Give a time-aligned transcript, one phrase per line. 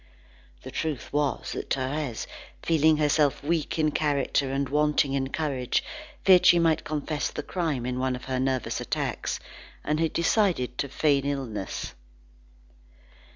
[0.63, 2.25] The truth was that Thérèse,
[2.63, 5.83] feeling herself weak in character and wanting in courage,
[6.23, 9.39] feared she might confess the crime in one of her nervous attacks,
[9.83, 11.93] and had decided to feign illness.